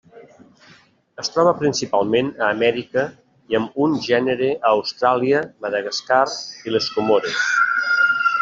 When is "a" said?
2.45-2.47, 4.57-4.73